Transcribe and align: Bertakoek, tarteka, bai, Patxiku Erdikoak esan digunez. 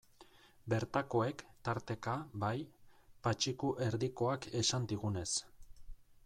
Bertakoek, 0.73 1.43
tarteka, 1.69 2.15
bai, 2.45 2.55
Patxiku 3.27 3.71
Erdikoak 3.89 4.49
esan 4.63 4.89
digunez. 4.95 5.29